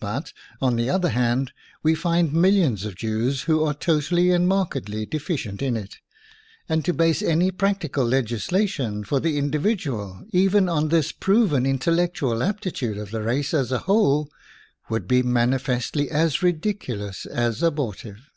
[0.00, 1.50] But, on the other hand,
[1.82, 5.96] we find millions of Jews who are to tally and markedly deficient in it,
[6.68, 12.46] and to base any practical legislation for the individual even on this proven intel lectual
[12.46, 17.24] aptitude of the race as a whole WOMAN AND WAR would be manifestly as ridiculous
[17.24, 18.28] as abortive.